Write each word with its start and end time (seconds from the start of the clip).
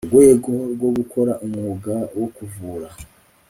rwego 0.09 0.51
rwo 0.73 0.89
gukora 0.97 1.31
umwuga 1.45 1.93
wo 2.19 2.27
kuvura 2.35 2.87